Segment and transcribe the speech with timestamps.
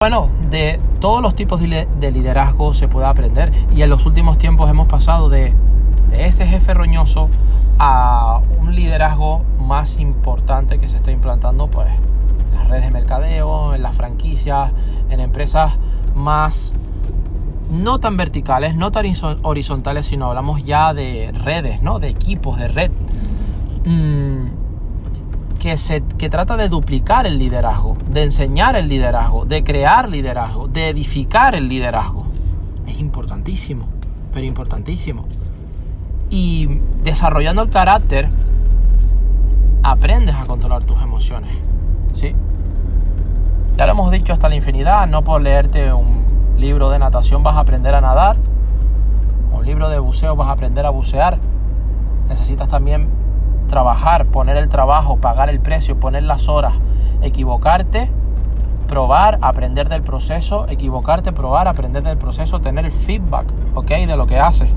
[0.00, 4.70] Bueno, de todos los tipos de liderazgo se puede aprender y en los últimos tiempos
[4.70, 5.52] hemos pasado de,
[6.12, 7.28] ese jefe roñoso
[7.80, 13.74] a un liderazgo más importante que se está implantando pues en las redes de mercadeo,
[13.74, 14.70] en las franquicias,
[15.10, 15.72] en empresas
[16.14, 16.72] más
[17.68, 19.04] no tan verticales, no tan
[19.42, 21.98] horizontales, sino hablamos ya de redes, ¿no?
[21.98, 22.92] De equipos, de red.
[23.84, 24.67] Mm,
[25.68, 30.66] que, se, que trata de duplicar el liderazgo, de enseñar el liderazgo, de crear liderazgo,
[30.66, 32.26] de edificar el liderazgo.
[32.86, 33.86] Es importantísimo,
[34.32, 35.26] pero importantísimo.
[36.30, 38.30] Y desarrollando el carácter,
[39.82, 41.52] aprendes a controlar tus emociones.
[42.14, 42.34] ¿Sí?
[43.76, 47.56] Ya lo hemos dicho hasta la infinidad, no por leerte un libro de natación vas
[47.56, 48.38] a aprender a nadar,
[49.52, 51.38] un libro de buceo vas a aprender a bucear.
[52.26, 53.10] Necesitas también
[53.68, 56.74] trabajar, poner el trabajo, pagar el precio, poner las horas,
[57.22, 58.10] equivocarte,
[58.88, 63.88] probar, aprender del proceso, equivocarte, probar, aprender del proceso, tener feedback, ¿ok?
[63.88, 64.68] De lo que haces.